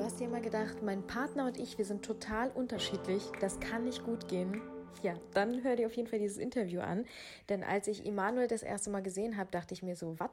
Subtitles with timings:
[0.00, 3.22] Du hast dir immer gedacht, mein Partner und ich, wir sind total unterschiedlich.
[3.38, 4.62] Das kann nicht gut gehen.
[5.02, 7.04] Ja, dann hör dir auf jeden Fall dieses Interview an.
[7.50, 10.30] Denn als ich Immanuel das erste Mal gesehen habe, dachte ich mir so, was?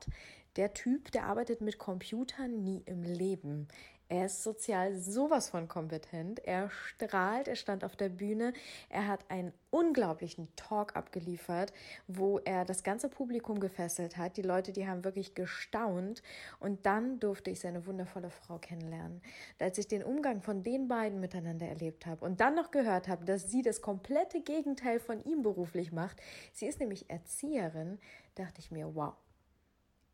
[0.55, 3.67] Der Typ, der arbeitet mit Computern nie im Leben.
[4.09, 6.39] Er ist sozial sowas von kompetent.
[6.45, 8.53] Er strahlt, er stand auf der Bühne.
[8.87, 11.73] Er hat einen unglaublichen Talk abgeliefert,
[12.07, 14.37] wo er das ganze Publikum gefesselt hat.
[14.37, 16.23] Die Leute, die haben wirklich gestaunt.
[16.59, 19.21] Und dann durfte ich seine wundervolle Frau kennenlernen.
[19.59, 23.25] Als ich den Umgang von den beiden miteinander erlebt habe und dann noch gehört habe,
[23.25, 26.21] dass sie das komplette Gegenteil von ihm beruflich macht,
[26.53, 27.99] sie ist nämlich Erzieherin,
[28.35, 29.15] dachte ich mir, wow,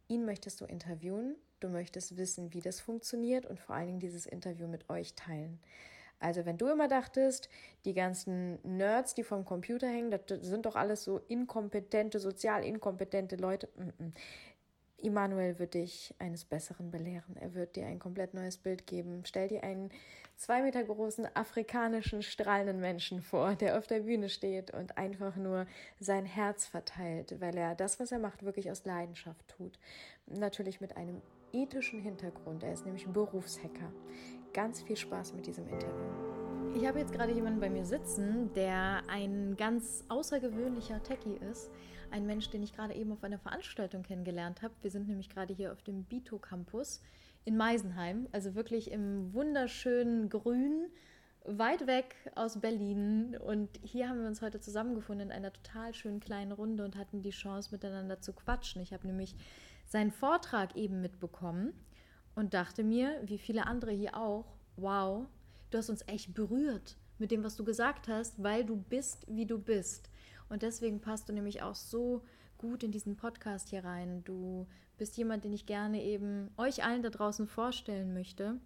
[0.08, 4.26] ihn möchtest du interviewen Du möchtest wissen, wie das funktioniert und vor allen Dingen dieses
[4.26, 5.62] Interview mit euch teilen.
[6.20, 7.48] Also wenn du immer dachtest,
[7.86, 13.38] die ganzen Nerds, die vom Computer hängen, das sind doch alles so inkompetente, sozial inkompetente
[13.38, 13.70] Leute.
[14.98, 17.38] Immanuel wird dich eines Besseren belehren.
[17.40, 19.24] Er wird dir ein komplett neues Bild geben.
[19.26, 19.90] Stell dir einen
[20.36, 25.66] zwei Meter großen afrikanischen strahlenden Menschen vor, der auf der Bühne steht und einfach nur
[25.98, 29.80] sein Herz verteilt, weil er das, was er macht, wirklich aus Leidenschaft tut.
[30.26, 31.22] Natürlich mit einem
[31.54, 32.64] ethischen Hintergrund.
[32.64, 33.94] Er ist nämlich ein Berufshacker.
[34.54, 36.34] Ganz viel Spaß mit diesem Interview.
[36.76, 41.70] Ich habe jetzt gerade jemanden bei mir sitzen, der ein ganz außergewöhnlicher Techie ist.
[42.10, 44.74] Ein Mensch, den ich gerade eben auf einer Veranstaltung kennengelernt habe.
[44.82, 47.02] Wir sind nämlich gerade hier auf dem Bito Campus
[47.46, 50.88] in Meisenheim, also wirklich im wunderschönen Grün,
[51.46, 53.38] weit weg aus Berlin.
[53.38, 57.22] Und hier haben wir uns heute zusammengefunden in einer total schönen kleinen Runde und hatten
[57.22, 58.82] die Chance, miteinander zu quatschen.
[58.82, 59.36] Ich habe nämlich
[59.94, 61.72] seinen Vortrag eben mitbekommen
[62.34, 65.28] und dachte mir, wie viele andere hier auch, wow,
[65.70, 69.46] du hast uns echt berührt mit dem, was du gesagt hast, weil du bist, wie
[69.46, 70.10] du bist.
[70.50, 72.24] Und deswegen passt du nämlich auch so
[72.58, 74.24] gut in diesen Podcast hier rein.
[74.24, 74.66] Du
[74.98, 78.60] bist jemand, den ich gerne eben euch allen da draußen vorstellen möchte.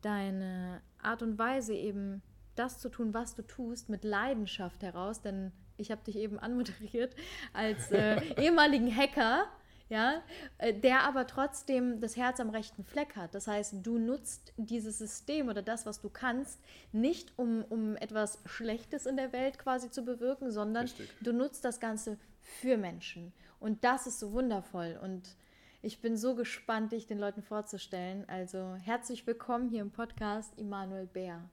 [0.00, 2.22] Deine Art und Weise eben
[2.54, 7.16] das zu tun, was du tust, mit Leidenschaft heraus, denn ich habe dich eben anmoderiert
[7.52, 9.48] als äh, ehemaligen Hacker
[9.88, 10.22] ja,
[10.58, 13.34] äh, der aber trotzdem das Herz am rechten Fleck hat.
[13.34, 16.60] Das heißt, du nutzt dieses System oder das, was du kannst,
[16.92, 21.10] nicht um, um etwas Schlechtes in der Welt quasi zu bewirken, sondern Richtig.
[21.20, 23.32] du nutzt das Ganze für Menschen.
[23.60, 24.98] Und das ist so wundervoll.
[25.02, 25.36] Und
[25.82, 28.28] ich bin so gespannt, dich den Leuten vorzustellen.
[28.28, 31.48] Also herzlich willkommen hier im Podcast, Immanuel Bär.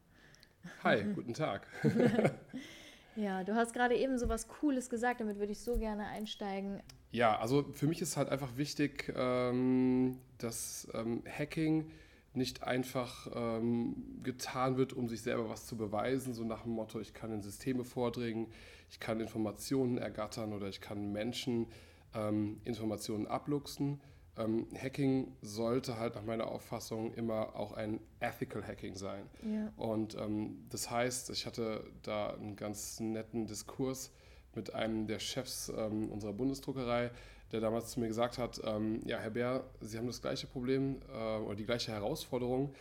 [0.83, 1.67] Hi, guten Tag.
[3.15, 6.81] ja, du hast gerade eben so was Cooles gesagt, damit würde ich so gerne einsteigen.
[7.13, 11.91] Ja, also für mich ist halt einfach wichtig, ähm, dass ähm, Hacking
[12.33, 16.99] nicht einfach ähm, getan wird, um sich selber was zu beweisen, so nach dem Motto,
[16.99, 18.47] ich kann in Systeme vordringen,
[18.89, 21.67] ich kann Informationen ergattern oder ich kann Menschen
[22.15, 24.01] ähm, Informationen abluchsen.
[24.35, 29.29] Ähm, Hacking sollte halt nach meiner Auffassung immer auch ein Ethical Hacking sein.
[29.43, 29.71] Ja.
[29.77, 34.11] Und ähm, das heißt, ich hatte da einen ganz netten Diskurs
[34.55, 37.11] mit einem der Chefs ähm, unserer Bundesdruckerei,
[37.51, 40.97] der damals zu mir gesagt hat, ähm, ja, Herr Bär, Sie haben das gleiche Problem
[41.13, 42.73] äh, oder die gleiche Herausforderung,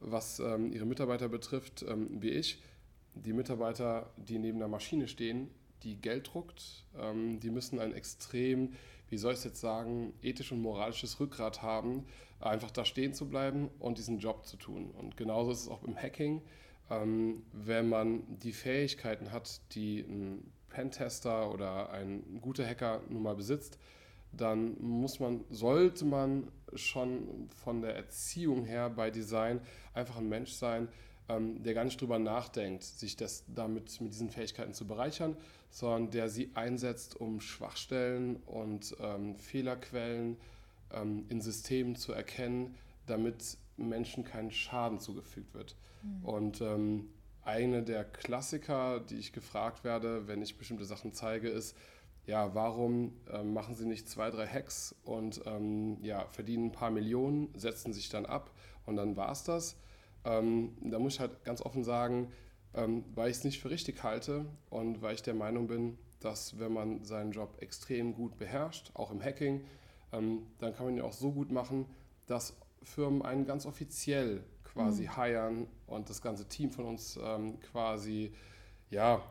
[0.00, 2.62] was ähm, Ihre Mitarbeiter betrifft, ähm, wie ich.
[3.14, 5.50] Die Mitarbeiter, die neben der Maschine stehen,
[5.82, 8.74] die Geld druckt, ähm, die müssen ein extrem,
[9.08, 12.06] wie soll ich es jetzt sagen, ethisch und moralisches Rückgrat haben,
[12.38, 14.90] einfach da stehen zu bleiben und diesen Job zu tun.
[14.92, 16.42] Und genauso ist es auch im Hacking.
[16.90, 23.34] Ähm, wenn man die Fähigkeiten hat, die ein Pentester oder ein guter Hacker nun mal
[23.34, 23.78] besitzt,
[24.32, 29.60] dann muss man, sollte man schon von der Erziehung her bei Design
[29.92, 30.88] einfach ein Mensch sein,
[31.28, 35.36] ähm, der gar nicht drüber nachdenkt, sich das damit mit diesen Fähigkeiten zu bereichern,
[35.70, 40.36] sondern der sie einsetzt, um Schwachstellen und ähm, Fehlerquellen
[40.92, 42.74] ähm, in Systemen zu erkennen,
[43.06, 45.76] damit Menschen keinen Schaden zugefügt wird.
[46.02, 46.24] Mhm.
[46.24, 47.08] Und ähm,
[47.50, 51.76] eine der Klassiker, die ich gefragt werde, wenn ich bestimmte Sachen zeige, ist,
[52.26, 56.90] ja, warum äh, machen Sie nicht zwei, drei Hacks und ähm, ja, verdienen ein paar
[56.90, 58.52] Millionen, setzen sich dann ab
[58.86, 59.76] und dann war es das?
[60.24, 62.30] Ähm, da muss ich halt ganz offen sagen,
[62.74, 66.58] ähm, weil ich es nicht für richtig halte und weil ich der Meinung bin, dass
[66.60, 69.64] wenn man seinen Job extrem gut beherrscht, auch im Hacking,
[70.12, 71.86] ähm, dann kann man ihn auch so gut machen,
[72.26, 75.16] dass Firmen einen ganz offiziell quasi mhm.
[75.16, 78.32] hiren und das ganze Team von uns ähm, quasi
[78.90, 79.22] ja,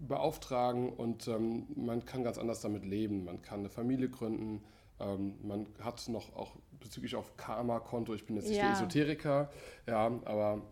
[0.00, 3.24] beauftragen und ähm, man kann ganz anders damit leben.
[3.24, 4.62] Man kann eine Familie gründen,
[5.00, 8.64] ähm, man hat noch auch bezüglich auf Karma-Konto, ich bin jetzt nicht ja.
[8.64, 9.50] der Esoteriker,
[9.86, 10.62] ja, aber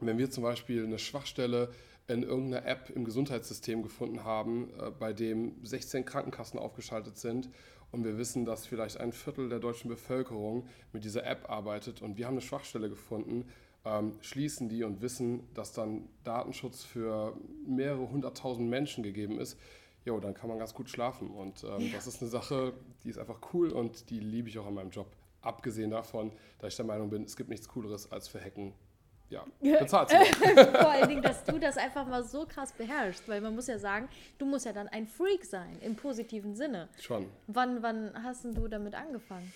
[0.00, 1.70] wenn wir zum Beispiel eine Schwachstelle
[2.06, 7.48] in irgendeiner App im Gesundheitssystem gefunden haben, äh, bei dem 16 Krankenkassen aufgeschaltet sind
[7.94, 12.18] und wir wissen, dass vielleicht ein Viertel der deutschen Bevölkerung mit dieser App arbeitet und
[12.18, 13.46] wir haben eine Schwachstelle gefunden,
[13.84, 17.36] ähm, schließen die und wissen, dass dann Datenschutz für
[17.66, 19.58] mehrere hunderttausend Menschen gegeben ist,
[20.04, 21.30] jo, dann kann man ganz gut schlafen.
[21.30, 21.92] Und ähm, ja.
[21.94, 22.72] das ist eine Sache,
[23.04, 25.06] die ist einfach cool und die liebe ich auch an meinem Job.
[25.40, 28.72] Abgesehen davon, dass ich der Meinung bin, es gibt nichts Cooleres als für Hacken
[29.30, 30.10] ja, bezahlt
[30.52, 33.78] Vor allen Dingen, dass du das einfach mal so krass beherrschst, weil man muss ja
[33.78, 36.88] sagen, du musst ja dann ein Freak sein, im positiven Sinne.
[37.00, 37.26] Schon.
[37.46, 39.52] Wann, wann hast du damit angefangen?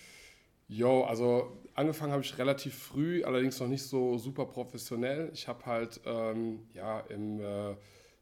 [0.67, 5.31] Jo, also angefangen habe ich relativ früh, allerdings noch nicht so super professionell.
[5.33, 7.75] Ich habe halt ähm, ja im äh,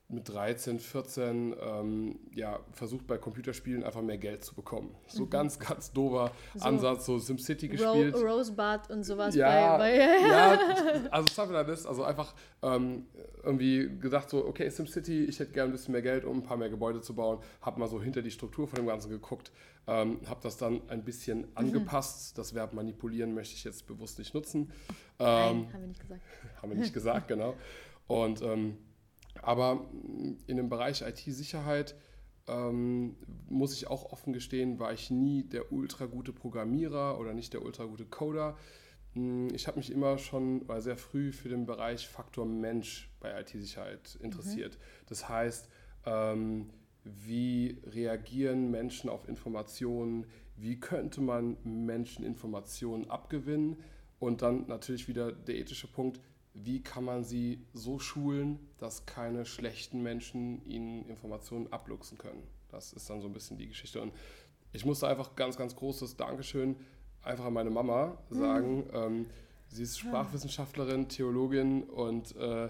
[0.10, 4.96] mit 13, 14 ähm, ja, versucht bei Computerspielen einfach mehr Geld zu bekommen.
[5.08, 5.30] So mhm.
[5.30, 8.16] ganz, ganz doofer so Ansatz, so SimCity gespielt.
[8.16, 10.60] Ro Rosebud und sowas ja, bei, bei ja,
[11.12, 13.08] also Stuff ist, also einfach ähm,
[13.44, 16.58] irgendwie gedacht so, okay, SimCity, ich hätte gerne ein bisschen mehr Geld, um ein paar
[16.58, 17.40] mehr Gebäude zu bauen.
[17.62, 19.52] Habe mal so hinter die Struktur von dem Ganzen geguckt,
[19.88, 21.48] ähm, habe das dann ein bisschen mhm.
[21.56, 22.38] angepasst.
[22.38, 24.72] Das Verb manipulieren möchte ich jetzt bewusst nicht nutzen.
[25.20, 26.22] Nein, ähm, haben wir nicht gesagt.
[26.62, 27.56] haben wir nicht gesagt, genau.
[28.08, 28.78] Und ähm,
[29.44, 29.86] aber
[30.48, 31.96] in dem Bereich IT-Sicherheit
[32.48, 33.16] ähm,
[33.50, 37.62] muss ich auch offen gestehen, war ich nie der ultra gute Programmierer oder nicht der
[37.62, 38.58] ultra gute Coder.
[39.14, 43.40] Hm, ich habe mich immer schon oder sehr früh für den Bereich Faktor Mensch bei
[43.40, 44.76] IT-Sicherheit interessiert.
[44.76, 45.06] Mhm.
[45.08, 45.70] Das heißt,
[46.06, 46.70] ähm,
[47.04, 50.26] wie reagieren Menschen auf Informationen?
[50.56, 53.78] Wie könnte man Menschen Informationen abgewinnen?
[54.20, 56.20] Und dann natürlich wieder der ethische Punkt,
[56.64, 62.44] wie kann man sie so schulen, dass keine schlechten Menschen ihnen Informationen abluchsen können.
[62.70, 64.02] Das ist dann so ein bisschen die Geschichte.
[64.02, 64.14] Und
[64.74, 66.76] ich musste einfach ganz, ganz großes Dankeschön
[67.22, 68.78] einfach an meine Mama sagen.
[68.78, 68.92] Mhm.
[68.94, 69.26] Ähm,
[69.68, 72.70] sie ist Sprachwissenschaftlerin, Theologin und äh,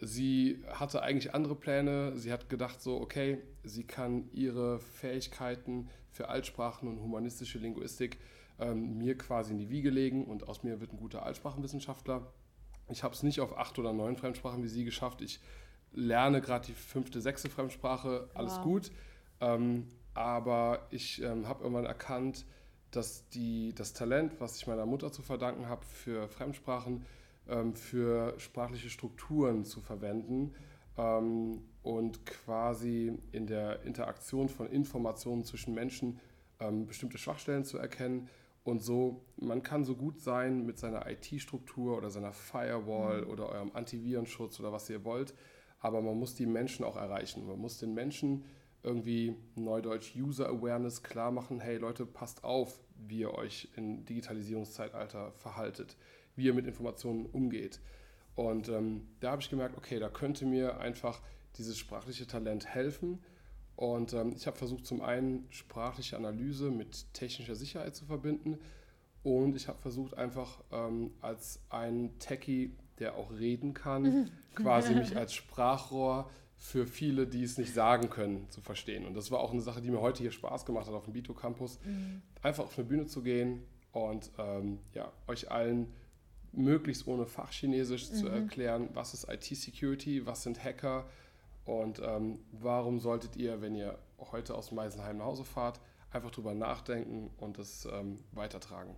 [0.00, 2.16] sie hatte eigentlich andere Pläne.
[2.16, 8.18] Sie hat gedacht so, okay, sie kann ihre Fähigkeiten für Altsprachen und humanistische Linguistik
[8.58, 12.32] ähm, mir quasi in die Wiege legen und aus mir wird ein guter Altsprachenwissenschaftler.
[12.88, 15.20] Ich habe es nicht auf acht oder neun Fremdsprachen wie Sie geschafft.
[15.22, 15.40] Ich
[15.92, 18.62] lerne gerade die fünfte, sechste Fremdsprache, alles wow.
[18.62, 18.90] gut.
[19.40, 22.46] Ähm, aber ich ähm, habe irgendwann erkannt,
[22.90, 27.04] dass die, das Talent, was ich meiner Mutter zu verdanken habe, für Fremdsprachen,
[27.48, 30.54] ähm, für sprachliche Strukturen zu verwenden
[30.96, 36.20] ähm, und quasi in der Interaktion von Informationen zwischen Menschen
[36.60, 38.28] ähm, bestimmte Schwachstellen zu erkennen
[38.66, 43.30] und so, man kann so gut sein mit seiner IT-Struktur oder seiner Firewall mhm.
[43.30, 45.34] oder eurem Antivirenschutz oder was ihr wollt,
[45.78, 47.46] aber man muss die Menschen auch erreichen.
[47.46, 48.44] Man muss den Menschen
[48.82, 55.30] irgendwie neudeutsch User Awareness klar machen, hey Leute, passt auf, wie ihr euch im Digitalisierungszeitalter
[55.30, 55.96] verhaltet,
[56.34, 57.80] wie ihr mit Informationen umgeht.
[58.34, 61.22] Und ähm, da habe ich gemerkt, okay, da könnte mir einfach
[61.56, 63.22] dieses sprachliche Talent helfen
[63.76, 68.58] und ähm, ich habe versucht, zum einen sprachliche Analyse mit technischer Sicherheit zu verbinden.
[69.22, 74.30] Und ich habe versucht, einfach ähm, als ein Techie, der auch reden kann, mhm.
[74.54, 79.04] quasi mich als Sprachrohr für viele, die es nicht sagen können, zu verstehen.
[79.04, 81.12] Und das war auch eine Sache, die mir heute hier Spaß gemacht hat auf dem
[81.12, 82.22] Bito Campus, mhm.
[82.40, 83.62] einfach auf eine Bühne zu gehen
[83.92, 85.92] und ähm, ja, euch allen
[86.52, 88.14] möglichst ohne Fachchinesisch mhm.
[88.14, 91.06] zu erklären, was ist IT-Security, was sind Hacker,
[91.66, 95.80] und ähm, warum solltet ihr, wenn ihr heute aus Meisenheim nach Hause fahrt,
[96.10, 98.94] einfach drüber nachdenken und es ähm, weitertragen?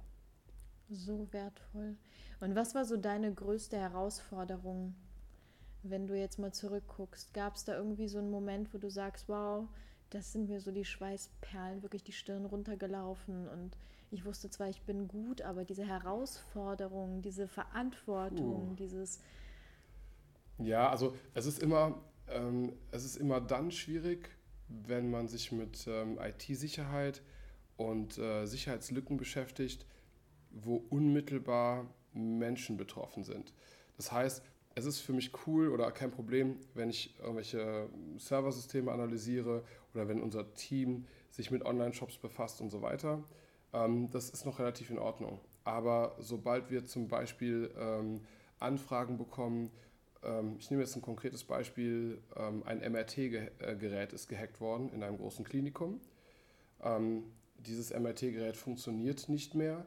[0.91, 1.97] So wertvoll.
[2.41, 4.95] Und was war so deine größte Herausforderung,
[5.83, 7.35] wenn du jetzt mal zurückguckst?
[7.35, 9.67] Gab es da irgendwie so einen Moment, wo du sagst, wow,
[10.11, 13.77] das sind mir so die Schweißperlen wirklich die Stirn runtergelaufen und
[14.11, 18.75] ich wusste zwar, ich bin gut, aber diese Herausforderung, diese Verantwortung, uh.
[18.75, 19.21] dieses.
[20.59, 24.31] Ja, also es ist immer, ähm, es ist immer dann schwierig,
[24.69, 27.23] wenn man sich mit ähm, IT-Sicherheit
[27.77, 29.87] und äh, Sicherheitslücken beschäftigt,
[30.51, 33.53] wo unmittelbar Menschen betroffen sind.
[33.97, 34.43] Das heißt,
[34.75, 40.21] es ist für mich cool oder kein Problem, wenn ich irgendwelche Serversysteme analysiere oder wenn
[40.21, 43.25] unser Team sich mit Online-Shops befasst und so weiter.
[43.73, 45.41] Ähm, das ist noch relativ in Ordnung.
[45.65, 48.21] Aber sobald wir zum Beispiel ähm,
[48.59, 49.71] Anfragen bekommen,
[50.59, 55.45] ich nehme jetzt ein konkretes Beispiel, ähm, ein MRT-Gerät ist gehackt worden in einem großen
[55.45, 56.01] Klinikum.
[56.83, 57.25] Ähm,
[57.59, 59.87] dieses MRT-Gerät funktioniert nicht mehr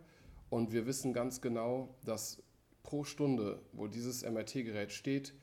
[0.49, 2.41] und wir wissen ganz genau, dass
[2.83, 5.33] pro Stunde, wo dieses MRT-Gerät steht,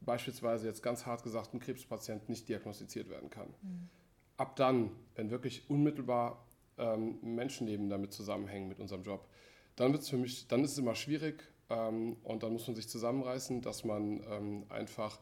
[0.00, 3.48] beispielsweise jetzt ganz hart gesagt ein Krebspatient nicht diagnostiziert werden kann.
[3.62, 3.88] Mhm.
[4.36, 6.44] Ab dann, wenn wirklich unmittelbar
[6.78, 9.26] ähm, Menschenleben damit zusammenhängen mit unserem Job,
[9.76, 12.76] dann wird es für mich, dann ist es immer schwierig, ähm, und dann muss man
[12.76, 15.18] sich zusammenreißen, dass man ähm, einfach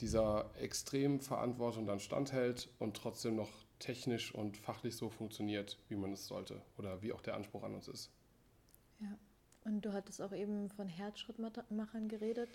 [0.00, 6.12] dieser extremen Verantwortung dann standhält und trotzdem noch technisch und fachlich so funktioniert, wie man
[6.12, 8.10] es sollte oder wie auch der Anspruch an uns ist.
[9.00, 9.18] Ja,
[9.64, 12.48] und du hattest auch eben von Herzschrittmachern geredet.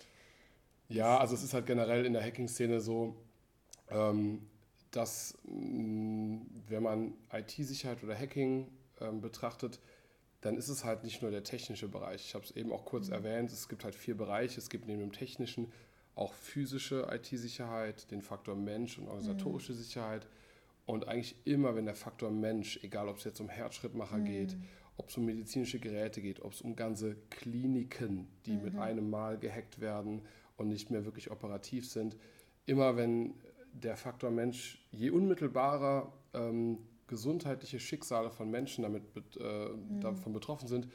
[0.88, 3.16] Ja, also es ist halt generell in der Hacking-Szene so,
[3.88, 4.46] ähm,
[4.90, 8.68] dass mh, wenn man IT-Sicherheit oder Hacking
[9.00, 9.80] ähm, betrachtet,
[10.42, 12.26] dann ist es halt nicht nur der technische Bereich.
[12.26, 13.14] Ich habe es eben auch kurz mhm.
[13.14, 14.60] erwähnt, es gibt halt vier Bereiche.
[14.60, 15.72] Es gibt neben dem technischen
[16.14, 19.76] auch physische IT-Sicherheit, den Faktor Mensch und organisatorische mhm.
[19.76, 20.26] Sicherheit.
[20.84, 24.24] Und eigentlich immer, wenn der Faktor Mensch, egal ob es jetzt um Herzschrittmacher mhm.
[24.24, 24.56] geht,
[24.96, 28.64] ob es um medizinische Geräte geht, ob es um ganze Kliniken, die mhm.
[28.64, 30.22] mit einem Mal gehackt werden
[30.56, 32.16] und nicht mehr wirklich operativ sind,
[32.66, 33.34] immer wenn
[33.72, 36.78] der Faktor Mensch, je unmittelbarer ähm,
[37.12, 39.02] gesundheitliche Schicksale von Menschen damit
[39.38, 40.00] äh, mhm.
[40.00, 40.88] davon betroffen sind,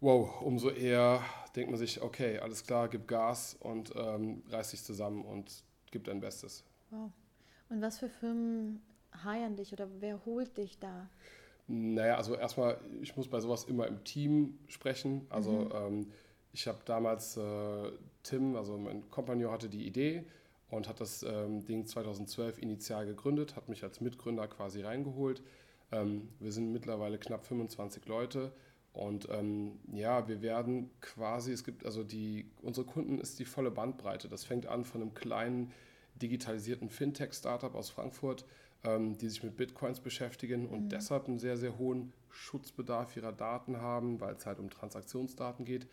[0.00, 1.22] wow, umso eher
[1.56, 6.04] denkt man sich, okay, alles klar, gib Gas und ähm, reiß dich zusammen und gib
[6.04, 6.62] dein Bestes.
[6.90, 7.10] Wow.
[7.70, 8.82] Und was für Firmen
[9.24, 11.08] heiern dich oder wer holt dich da?
[11.66, 15.26] Naja, also erstmal, ich muss bei sowas immer im Team sprechen.
[15.30, 15.72] Also mhm.
[15.74, 16.12] ähm,
[16.52, 17.92] ich habe damals äh,
[18.24, 20.26] Tim, also mein Kompagnon, hatte die Idee
[20.70, 25.42] und hat das ähm, Ding 2012 initial gegründet, hat mich als Mitgründer quasi reingeholt.
[25.92, 28.52] Ähm, wir sind mittlerweile knapp 25 Leute
[28.92, 33.70] und ähm, ja, wir werden quasi, es gibt also die, unsere Kunden ist die volle
[33.70, 34.28] Bandbreite.
[34.28, 35.72] Das fängt an von einem kleinen
[36.20, 38.44] digitalisierten Fintech-Startup aus Frankfurt,
[38.84, 40.88] ähm, die sich mit Bitcoins beschäftigen und mhm.
[40.88, 45.86] deshalb einen sehr, sehr hohen Schutzbedarf ihrer Daten haben, weil es halt um Transaktionsdaten geht.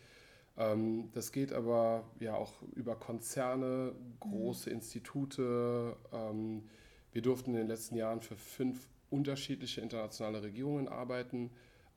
[0.58, 4.76] Ähm, das geht aber ja auch über Konzerne, große mhm.
[4.76, 5.96] Institute.
[6.12, 6.68] Ähm,
[7.12, 11.50] wir durften in den letzten Jahren für fünf unterschiedliche internationale Regierungen arbeiten.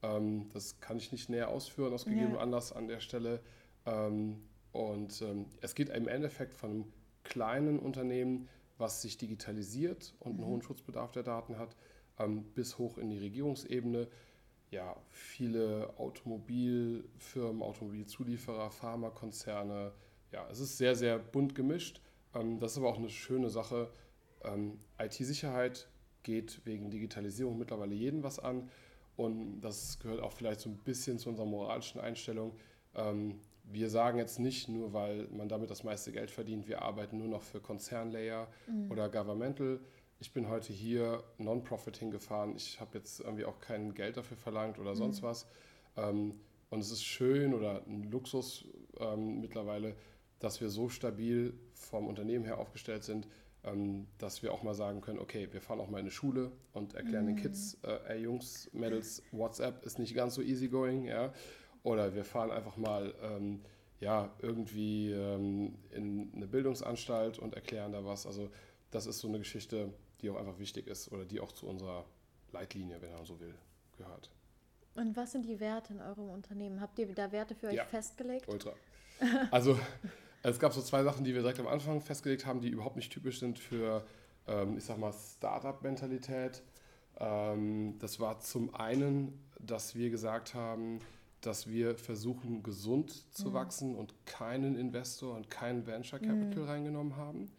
[0.03, 2.39] Ähm, das kann ich nicht näher ausführen, aus gegebenem ja.
[2.41, 3.41] Anlass an der Stelle.
[3.85, 10.33] Ähm, und ähm, es geht im Endeffekt von einem kleinen Unternehmen, was sich digitalisiert und
[10.33, 10.45] einen mhm.
[10.45, 11.75] hohen Schutzbedarf der Daten hat,
[12.19, 14.07] ähm, bis hoch in die Regierungsebene
[14.71, 19.91] ja, viele Automobilfirmen, Automobilzulieferer, Pharmakonzerne.
[20.31, 22.01] Ja, es ist sehr, sehr bunt gemischt.
[22.33, 23.91] Ähm, das ist aber auch eine schöne Sache.
[24.43, 25.89] Ähm, IT-Sicherheit
[26.23, 28.69] geht wegen Digitalisierung mittlerweile jeden was an.
[29.17, 32.55] Und das gehört auch vielleicht so ein bisschen zu unserer moralischen Einstellung.
[32.95, 37.17] Ähm, wir sagen jetzt nicht, nur weil man damit das meiste Geld verdient, wir arbeiten
[37.17, 38.89] nur noch für Konzernlayer mhm.
[38.89, 39.81] oder Governmental
[40.21, 44.77] ich bin heute hier Non-Profit hingefahren, ich habe jetzt irgendwie auch kein Geld dafür verlangt
[44.77, 45.25] oder sonst mhm.
[45.25, 45.47] was.
[45.97, 48.65] Ähm, und es ist schön oder ein Luxus
[48.99, 49.95] ähm, mittlerweile,
[50.39, 53.27] dass wir so stabil vom Unternehmen her aufgestellt sind,
[53.63, 56.51] ähm, dass wir auch mal sagen können, okay, wir fahren auch mal in eine Schule
[56.73, 57.35] und erklären mhm.
[57.35, 61.33] den Kids, äh, ey Jungs, Mädels, WhatsApp ist nicht ganz so easygoing, ja.
[61.81, 63.61] Oder wir fahren einfach mal ähm,
[63.99, 68.27] ja, irgendwie ähm, in eine Bildungsanstalt und erklären da was.
[68.27, 68.51] Also
[68.91, 72.05] das ist so eine Geschichte, die auch einfach wichtig ist oder die auch zu unserer
[72.51, 73.53] Leitlinie, wenn man so will,
[73.97, 74.29] gehört.
[74.95, 76.81] Und was sind die Werte in eurem Unternehmen?
[76.81, 78.47] Habt ihr da Werte für euch ja, festgelegt?
[78.47, 78.73] Ultra.
[79.51, 79.77] Also
[80.41, 83.11] es gab so zwei Sachen, die wir direkt am Anfang festgelegt haben, die überhaupt nicht
[83.13, 84.03] typisch sind für,
[84.47, 86.63] ähm, ich sag mal, Startup-Mentalität.
[87.19, 90.99] Ähm, das war zum einen, dass wir gesagt haben,
[91.41, 93.53] dass wir versuchen, gesund zu mhm.
[93.53, 96.69] wachsen und keinen Investor und keinen Venture Capital mhm.
[96.69, 97.51] reingenommen haben.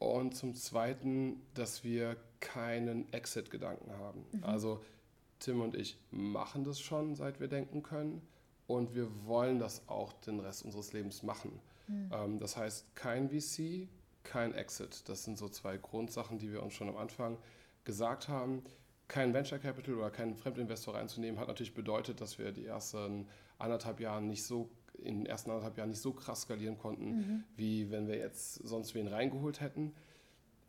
[0.00, 4.24] Und zum Zweiten, dass wir keinen Exit-Gedanken haben.
[4.32, 4.44] Mhm.
[4.44, 4.82] Also
[5.40, 8.26] Tim und ich machen das schon, seit wir denken können.
[8.66, 11.60] Und wir wollen das auch den Rest unseres Lebens machen.
[11.86, 12.10] Mhm.
[12.12, 13.88] Ähm, das heißt, kein VC,
[14.22, 15.08] kein Exit.
[15.08, 17.36] Das sind so zwei Grundsachen, die wir uns schon am Anfang
[17.84, 18.64] gesagt haben.
[19.06, 23.28] Kein Venture Capital oder keinen Fremdinvestor reinzunehmen, hat natürlich bedeutet, dass wir die ersten
[23.58, 24.70] anderthalb Jahre nicht so
[25.02, 27.44] in den ersten anderthalb Jahren nicht so krass skalieren konnten, mhm.
[27.56, 29.94] wie wenn wir jetzt sonst wen reingeholt hätten.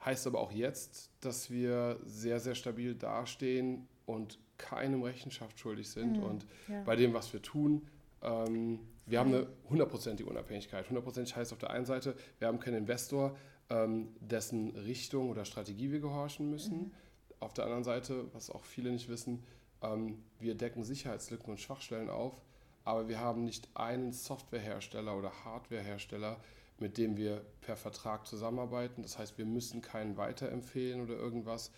[0.04, 6.18] Heißt aber auch jetzt, dass wir sehr, sehr stabil dastehen und keinem Rechenschaft schuldig sind.
[6.18, 6.24] Mhm.
[6.24, 6.82] Und ja.
[6.84, 7.88] bei dem, was wir tun,
[8.22, 10.88] ähm, wir haben eine hundertprozentige Unabhängigkeit.
[10.88, 13.36] Hundertprozentig heißt auf der einen Seite, wir haben keinen Investor,
[13.70, 16.78] ähm, dessen Richtung oder Strategie wir gehorchen müssen.
[16.78, 16.92] Mhm.
[17.40, 19.44] Auf der anderen Seite, was auch viele nicht wissen,
[19.82, 22.42] ähm, wir decken Sicherheitslücken und Schwachstellen auf
[22.84, 26.40] aber wir haben nicht einen Softwarehersteller oder Hardwarehersteller,
[26.80, 29.04] mit dem wir per Vertrag zusammenarbeiten.
[29.04, 31.72] Das heißt, wir müssen keinen weiterempfehlen oder irgendwas.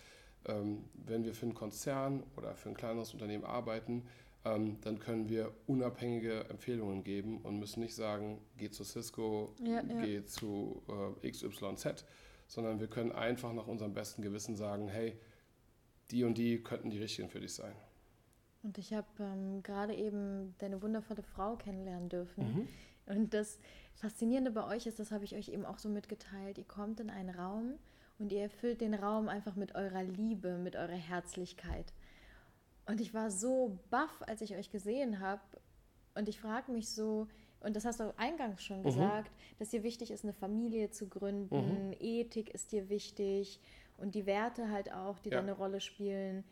[0.46, 4.04] Ähm, wenn wir für einen Konzern oder für ein kleineres Unternehmen arbeiten,
[4.46, 9.82] ähm, dann können wir unabhängige Empfehlungen geben und müssen nicht sagen, geh zu Cisco, ja,
[9.82, 10.02] ja.
[10.02, 10.82] geh zu
[11.24, 12.06] äh, XYZ,
[12.48, 15.18] sondern wir können einfach nach unserem besten Gewissen sagen, hey,
[16.12, 17.74] die und die könnten die richtigen für dich sein.
[18.64, 22.44] Und ich habe ähm, gerade eben deine wundervolle Frau kennenlernen dürfen.
[22.44, 22.68] Mhm.
[23.06, 23.60] Und das
[23.96, 27.10] Faszinierende bei euch ist, das habe ich euch eben auch so mitgeteilt, ihr kommt in
[27.10, 27.74] einen Raum
[28.20, 31.94] und ihr erfüllt den Raum einfach mit eurer Liebe, mit eurer Herzlichkeit.
[32.86, 35.42] Und ich war so baff, als ich euch gesehen habe.
[36.16, 37.28] Und ich frage mich so,
[37.62, 38.84] und das hast du eingangs schon mhm.
[38.84, 41.96] gesagt, dass dir wichtig ist, eine Familie zu gründen, mhm.
[42.00, 43.60] Ethik ist dir wichtig
[43.98, 45.38] und die Werte halt auch, die ja.
[45.38, 46.44] da eine Rolle spielen.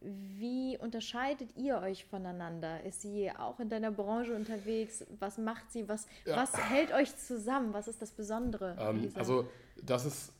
[0.00, 2.82] Wie unterscheidet ihr euch voneinander?
[2.84, 5.04] Ist sie auch in deiner Branche unterwegs?
[5.18, 5.88] Was macht sie?
[5.88, 6.36] Was, ja.
[6.36, 7.72] was hält euch zusammen?
[7.72, 8.76] Was ist das Besondere?
[8.78, 9.48] Ähm, also
[9.82, 10.32] das ist,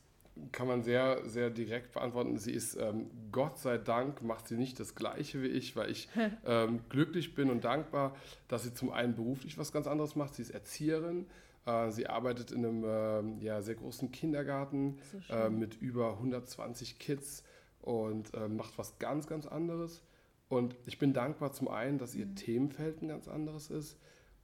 [0.51, 2.37] kann man sehr, sehr direkt beantworten.
[2.37, 6.07] Sie ist, ähm, Gott sei Dank, macht sie nicht das Gleiche wie ich, weil ich
[6.45, 8.15] ähm, glücklich bin und dankbar,
[8.47, 10.35] dass sie zum einen beruflich was ganz anderes macht.
[10.35, 11.25] Sie ist Erzieherin.
[11.65, 12.83] Äh, sie arbeitet in einem
[13.41, 14.97] äh, ja, sehr großen Kindergarten
[15.27, 17.43] so äh, mit über 120 Kids
[17.87, 20.03] und äh, macht was ganz, ganz anderes.
[20.49, 22.35] Und ich bin dankbar zum einen, dass ihr mhm.
[22.35, 23.97] Themenfeld ein ganz anderes ist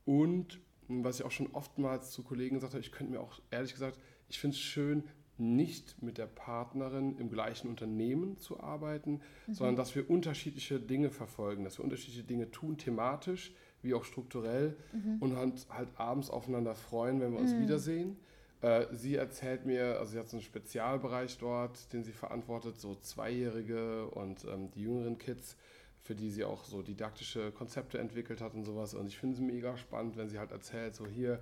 [0.05, 3.73] und was ich auch schon oftmals zu Kollegen gesagt habe, ich könnte mir auch ehrlich
[3.73, 5.03] gesagt, ich finde es schön,
[5.37, 9.53] nicht mit der Partnerin im gleichen Unternehmen zu arbeiten, mhm.
[9.53, 14.77] sondern dass wir unterschiedliche Dinge verfolgen, dass wir unterschiedliche Dinge tun, thematisch wie auch strukturell
[14.93, 15.17] mhm.
[15.19, 17.61] und halt, halt abends aufeinander freuen, wenn wir uns mhm.
[17.61, 18.17] wiedersehen.
[18.63, 22.95] Äh, sie erzählt mir, also sie hat so einen Spezialbereich dort, den sie verantwortet, so
[22.95, 25.57] Zweijährige und ähm, die jüngeren Kids,
[26.01, 28.93] für die sie auch so didaktische Konzepte entwickelt hat und sowas.
[28.93, 31.39] Und ich finde es mega spannend, wenn sie halt erzählt, so hier,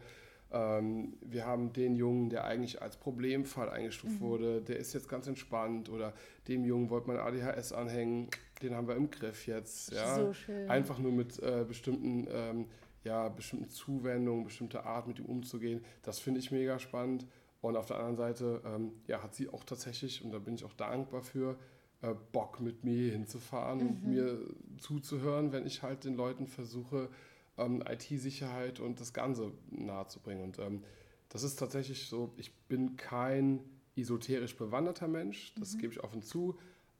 [0.51, 4.25] ähm, wir haben den Jungen, der eigentlich als Problemfall eingestuft mhm.
[4.25, 6.13] wurde, der ist jetzt ganz entspannt oder
[6.48, 8.30] dem Jungen wollte man ADHS anhängen,
[8.63, 9.92] den haben wir im Griff jetzt.
[9.92, 10.16] Ja?
[10.16, 10.68] So schön.
[10.72, 12.66] Einfach nur mit äh, bestimmten ähm,
[13.03, 15.84] ja, bestimmten Zuwendungen, bestimmte Art mit ihm umzugehen.
[16.03, 17.25] Das finde ich mega spannend.
[17.62, 20.63] Und auf der anderen Seite ähm, ja, hat sie auch tatsächlich, und da bin ich
[20.65, 21.58] auch dankbar für,
[22.01, 23.88] äh, Bock mit mir hinzufahren mhm.
[23.88, 24.39] und mir
[24.79, 27.10] zuzuhören, wenn ich halt den Leuten versuche,
[27.58, 30.43] ähm, IT-Sicherheit und das Ganze nahezubringen.
[30.43, 30.84] Und ähm,
[31.29, 33.60] das ist tatsächlich so, ich bin kein
[33.95, 35.80] esoterisch bewanderter Mensch, das mhm.
[35.80, 36.58] gebe ich offen zu,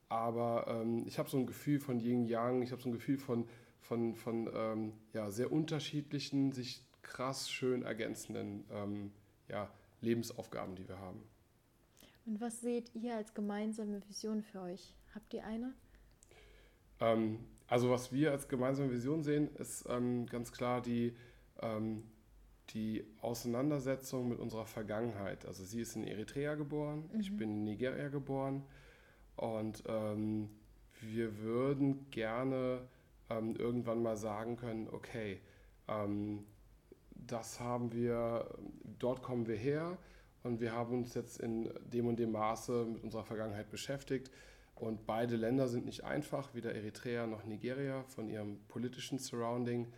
[0.10, 3.48] aber ähm, ich habe so ein Gefühl von Yin-Yang, ich habe so ein Gefühl von
[3.82, 9.12] von, von ähm, ja, sehr unterschiedlichen, sich krass schön ergänzenden ähm,
[9.50, 9.70] ja,
[10.02, 11.22] Lebensaufgaben, die wir haben.
[12.26, 14.96] Und was seht ihr als gemeinsame Vision für euch?
[15.14, 15.74] Habt ihr eine?
[17.00, 21.16] Ähm, also was wir als gemeinsame Vision sehen, ist ähm, ganz klar die,
[21.62, 22.04] ähm,
[22.70, 25.46] die Auseinandersetzung mit unserer Vergangenheit.
[25.46, 27.20] Also sie ist in Eritrea geboren, mhm.
[27.20, 28.64] ich bin in Nigeria geboren
[29.36, 30.50] und ähm,
[31.02, 32.88] wir würden gerne
[33.32, 35.40] ähm, irgendwann mal sagen können, okay,
[35.88, 36.46] ähm,
[37.16, 38.48] das haben wir,
[39.00, 39.98] dort kommen wir her
[40.44, 44.32] und wir haben uns jetzt in dem und dem Maße mit unserer Vergangenheit beschäftigt.
[44.76, 49.94] Und beide Länder sind nicht einfach, weder Eritrea noch Nigeria, von ihrem politischen Surrounding.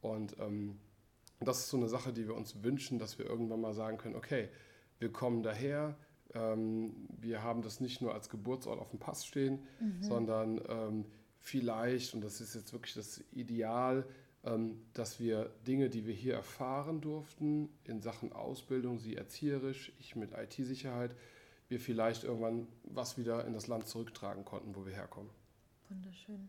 [0.00, 0.80] Und ähm,
[1.40, 4.16] das ist so eine Sache, die wir uns wünschen, dass wir irgendwann mal sagen können,
[4.16, 4.48] okay,
[4.98, 5.96] wir kommen daher,
[6.34, 10.02] ähm, wir haben das nicht nur als Geburtsort auf dem Pass stehen, mhm.
[10.02, 11.04] sondern ähm,
[11.44, 14.06] vielleicht, und das ist jetzt wirklich das Ideal,
[14.44, 20.16] ähm, dass wir Dinge, die wir hier erfahren durften, in Sachen Ausbildung, sie erzieherisch, ich
[20.16, 21.14] mit IT-Sicherheit,
[21.68, 25.30] wir vielleicht irgendwann was wieder in das Land zurücktragen konnten, wo wir herkommen.
[25.90, 26.48] Wunderschön.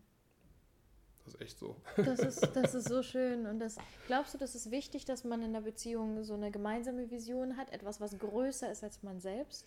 [1.24, 1.76] Das ist echt so.
[1.96, 3.44] Das ist, das ist so schön.
[3.44, 7.10] Und das, glaubst du, das ist wichtig, dass man in der Beziehung so eine gemeinsame
[7.10, 9.66] Vision hat, etwas, was größer ist als man selbst?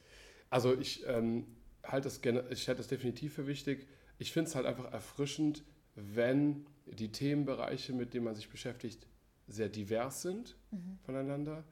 [0.50, 1.46] Also ich ähm,
[1.84, 2.18] halte das,
[2.50, 3.88] ich halte das definitiv für wichtig
[4.20, 5.64] ich finde es halt einfach erfrischend,
[5.96, 9.08] wenn die Themenbereiche, mit denen man sich beschäftigt,
[9.48, 11.00] sehr divers sind mhm.
[11.04, 11.64] voneinander.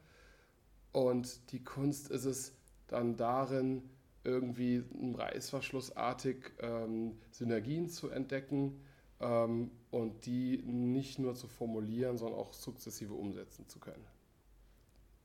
[0.92, 2.54] Und die Kunst ist es
[2.88, 3.82] dann darin,
[4.24, 4.82] irgendwie
[5.14, 8.80] reißverschlussartig ähm, Synergien zu entdecken
[9.20, 14.04] ähm, und die nicht nur zu formulieren, sondern auch sukzessive umsetzen zu können.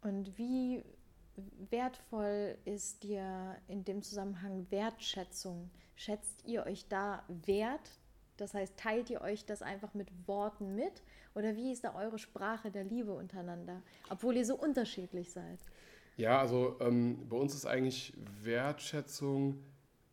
[0.02, 0.84] Und wie
[1.70, 5.70] wertvoll ist dir in dem Zusammenhang Wertschätzung?
[5.96, 8.00] Schätzt ihr euch da wert?
[8.38, 11.04] Das heißt, teilt ihr euch das einfach mit Worten mit?
[11.36, 15.60] Oder wie ist da eure Sprache der Liebe untereinander, obwohl ihr so unterschiedlich seid?
[16.18, 19.64] Ja, also ähm, bei uns ist eigentlich Wertschätzung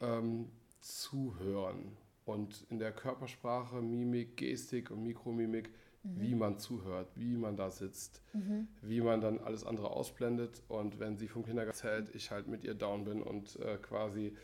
[0.00, 5.70] ähm, zuhören und in der Körpersprache, Mimik, Gestik und Mikromimik,
[6.02, 6.20] mhm.
[6.20, 8.68] wie man zuhört, wie man da sitzt, mhm.
[8.82, 12.64] wie man dann alles andere ausblendet und wenn sie vom Kindergarten erzählt, ich halt mit
[12.64, 14.34] ihr down bin und äh, quasi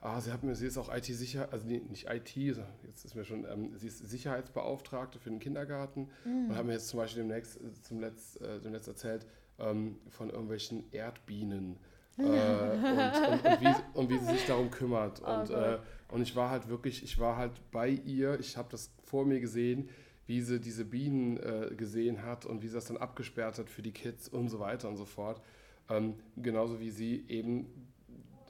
[0.00, 3.44] Ah, sie, hat mir, sie ist auch IT-Sicher, also nicht IT, jetzt ist mir schon,
[3.50, 6.50] ähm, sie ist Sicherheitsbeauftragte für den Kindergarten mhm.
[6.50, 9.26] und hat mir jetzt zum Beispiel demnächst, äh, zum Letzt, äh, demnächst erzählt
[9.58, 11.78] ähm, von irgendwelchen Erdbienen
[12.16, 15.20] äh, und, und, und, wie, und, wie, sie sich darum kümmert.
[15.26, 15.78] Oh, und, äh,
[16.12, 19.40] und ich war halt wirklich, ich war halt bei ihr, ich habe das vor mir
[19.40, 19.88] gesehen,
[20.28, 23.80] wie sie diese Bienen äh, gesehen hat und wie sie das dann abgesperrt hat für
[23.80, 25.40] die Kids und so weiter und so fort.
[25.88, 27.88] Ähm, genauso wie sie eben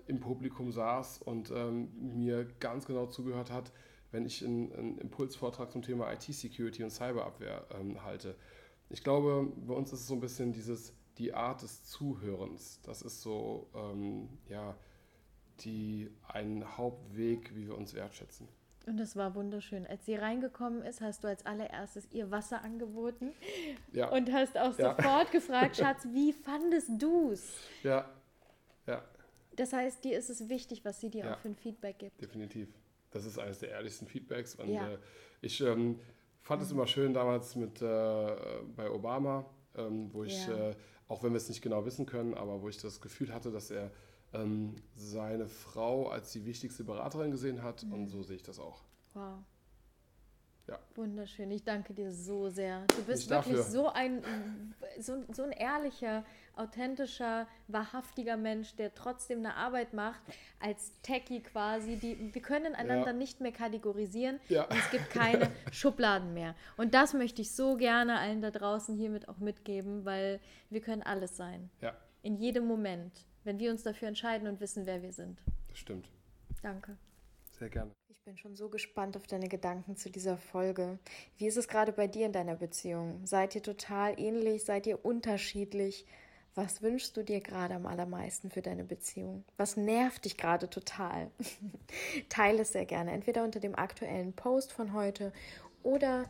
[0.09, 3.71] im Publikum saß und ähm, mir ganz genau zugehört hat,
[4.11, 8.35] wenn ich einen, einen Impulsvortrag zum Thema IT-Security und Cyberabwehr ähm, halte.
[8.91, 12.81] Ich glaube, bei uns ist es so ein bisschen dieses, die Art des Zuhörens.
[12.83, 14.77] Das ist so, ähm, ja,
[15.61, 18.49] die, ein Hauptweg, wie wir uns wertschätzen.
[18.89, 19.87] Und das war wunderschön.
[19.87, 23.33] Als sie reingekommen ist, hast du als allererstes ihr Wasser angeboten
[23.93, 24.09] ja.
[24.09, 24.97] und hast auch ja.
[24.97, 27.53] sofort gefragt, Schatz, wie fandest du es?
[27.83, 28.11] Ja,
[28.87, 29.05] ja.
[29.57, 31.35] Das heißt, dir ist es wichtig, was sie dir ja.
[31.35, 32.19] auch für ein Feedback gibt.
[32.19, 32.71] Definitiv.
[33.11, 34.55] Das ist eines der ehrlichsten Feedbacks.
[34.55, 34.89] Und ja.
[34.89, 34.99] äh,
[35.43, 36.01] ich ähm,
[36.41, 38.37] fand es immer schön damals mit äh,
[38.75, 39.45] bei Obama,
[39.77, 40.75] ähm, wo ich, äh,
[41.09, 43.71] auch wenn wir es nicht genau wissen können, aber wo ich das Gefühl hatte, dass
[43.71, 43.91] er
[44.33, 47.85] ähm, seine Frau als die wichtigste Beraterin gesehen hat.
[47.85, 47.93] Mhm.
[47.93, 48.83] Und so sehe ich das auch.
[49.15, 49.39] Wow.
[50.69, 50.79] Ja.
[50.97, 51.51] Wunderschön.
[51.51, 52.85] Ich danke dir so sehr.
[52.89, 54.23] Du bist Nicht wirklich so ein,
[55.01, 56.25] so, so ein ehrlicher,
[56.57, 60.21] authentischer, wahrhaftiger Mensch, der trotzdem eine Arbeit macht,
[60.61, 61.97] als Techie quasi.
[61.97, 63.13] Die, wir können einander ja.
[63.15, 64.65] nicht mehr kategorisieren ja.
[64.65, 66.55] und es gibt keine Schubladen mehr.
[66.77, 70.39] Und das möchte ich so gerne allen da draußen hiermit auch mitgeben, weil
[70.69, 71.71] wir können alles sein.
[71.81, 71.97] Ja.
[72.21, 75.43] In jedem Moment wenn wir uns dafür entscheiden und wissen, wer wir sind.
[75.69, 76.11] Das stimmt.
[76.61, 76.99] Danke.
[77.59, 77.93] Sehr gerne.
[78.11, 80.99] Ich bin schon so gespannt auf deine Gedanken zu dieser Folge.
[81.39, 83.25] Wie ist es gerade bei dir in deiner Beziehung?
[83.25, 84.65] Seid ihr total ähnlich?
[84.65, 86.05] Seid ihr unterschiedlich?
[86.55, 89.45] Was wünschst du dir gerade am allermeisten für deine Beziehung?
[89.57, 91.31] Was nervt dich gerade total?
[92.29, 95.33] Teile es sehr gerne, entweder unter dem aktuellen Post von heute
[95.83, 96.29] oder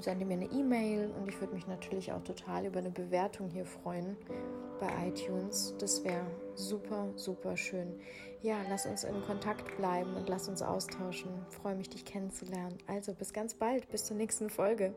[0.00, 3.64] sende mir eine E-Mail und ich würde mich natürlich auch total über eine Bewertung hier
[3.64, 4.16] freuen
[4.80, 5.74] bei iTunes.
[5.78, 8.00] Das wäre super, super schön.
[8.42, 11.30] Ja, lass uns in Kontakt bleiben und lass uns austauschen.
[11.50, 12.76] freue mich, dich kennenzulernen.
[12.88, 14.94] Also bis ganz bald, bis zur nächsten Folge.